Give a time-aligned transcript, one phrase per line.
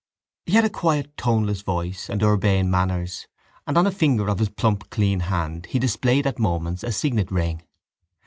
[0.47, 3.27] He had a quiet toneless voice and urbane manners
[3.67, 7.29] and on a finger of his plump clean hand he displayed at moments a signet
[7.31, 7.61] ring.